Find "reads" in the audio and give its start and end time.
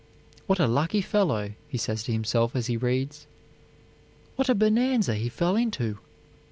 2.75-3.27